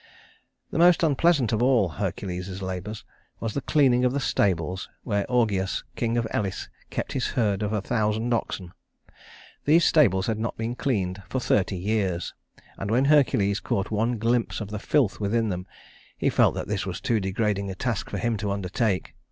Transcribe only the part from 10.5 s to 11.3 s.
been cleaned